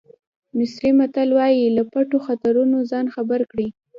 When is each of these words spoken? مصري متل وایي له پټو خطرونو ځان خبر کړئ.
مصري 0.57 0.89
متل 0.99 1.29
وایي 1.37 1.63
له 1.77 1.83
پټو 1.91 2.17
خطرونو 2.25 2.77
ځان 2.91 3.05
خبر 3.15 3.39
کړئ. 3.51 3.67